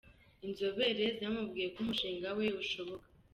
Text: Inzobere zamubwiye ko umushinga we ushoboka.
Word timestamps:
Inzobere 0.45 1.05
zamubwiye 1.19 1.67
ko 1.73 1.79
umushinga 1.83 2.27
we 2.37 2.45
ushoboka. 2.61 3.07